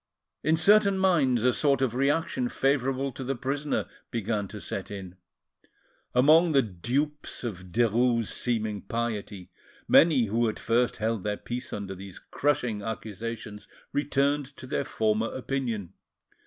In 0.43 0.57
certain 0.57 0.97
minds 0.97 1.43
a 1.43 1.53
sort 1.53 1.79
of 1.79 1.93
reaction 1.93 2.49
favourable 2.49 3.11
to 3.11 3.23
the 3.23 3.35
prisoner 3.35 3.85
began 4.09 4.47
to 4.47 4.59
set 4.59 4.89
in. 4.89 5.13
Among 6.15 6.53
the 6.53 6.63
dupes 6.63 7.43
of 7.43 7.71
Derues' 7.71 8.25
seeming 8.31 8.81
piety, 8.81 9.51
many 9.87 10.25
who 10.25 10.49
at 10.49 10.57
first 10.57 10.97
held 10.97 11.23
their 11.23 11.37
peace 11.37 11.71
under 11.71 11.93
these 11.93 12.17
crushing 12.17 12.81
accusations 12.81 13.67
returned 13.93 14.57
to 14.57 14.65
their 14.65 14.85
former 14.85 15.27
opinion. 15.35 15.93